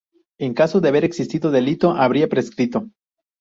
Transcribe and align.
En 0.39 0.55
caso 0.55 0.81
de 0.81 0.87
haber 0.89 1.05
existido 1.05 1.51
delito, 1.51 1.91
habría 1.91 2.27
prescrito. 2.27 2.89